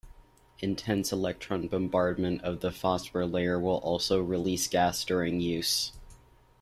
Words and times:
Intense 0.57 1.11
electron 1.11 1.67
bombardment 1.67 2.41
of 2.41 2.61
the 2.61 2.71
phosphor 2.71 3.23
layer 3.27 3.59
will 3.59 3.77
also 3.83 4.19
release 4.19 4.67
gas 4.67 5.05
during 5.05 5.39
use. 5.41 5.91